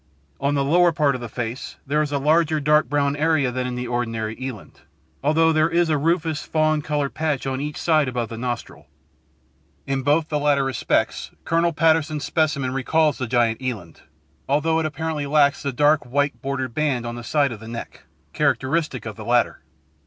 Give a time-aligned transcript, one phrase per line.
[0.39, 3.67] On the lower part of the face there is a larger dark brown area than
[3.67, 4.81] in the ordinary eland,
[5.23, 8.87] although there is a rufous fawn coloured patch on each side above the nostril.
[9.85, 14.01] In both the latter respects Colonel Patterson's specimen recalls the giant eland,
[14.49, 18.05] although it apparently lacks the dark white bordered band on the side of the neck,
[18.33, 19.61] characteristic of the latter.